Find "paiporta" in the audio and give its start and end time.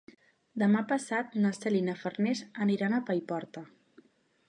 3.11-3.69